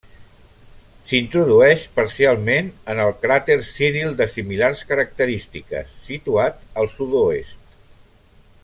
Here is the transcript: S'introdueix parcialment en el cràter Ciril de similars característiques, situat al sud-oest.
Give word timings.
S'introdueix 1.09 1.83
parcialment 1.99 2.71
en 2.93 3.03
el 3.03 3.13
cràter 3.27 3.59
Ciril 3.73 4.17
de 4.23 4.29
similars 4.37 4.83
característiques, 4.95 5.93
situat 6.09 6.67
al 6.83 6.91
sud-oest. 6.97 7.73